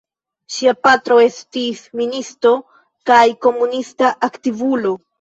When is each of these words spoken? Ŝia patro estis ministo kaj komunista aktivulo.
Ŝia 0.53 0.71
patro 0.87 1.17
estis 1.25 1.85
ministo 2.01 2.57
kaj 3.13 3.23
komunista 3.49 4.15
aktivulo. 4.35 5.01